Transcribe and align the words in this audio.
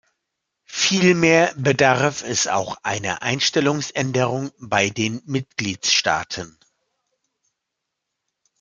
Vielmehr 0.65 1.53
bedarf 1.55 2.23
es 2.23 2.47
auch 2.47 2.75
einer 2.81 3.21
Einstellungsänderung 3.21 4.49
bei 4.57 4.89
den 4.89 5.21
Mitgliedstaaten. 5.25 6.57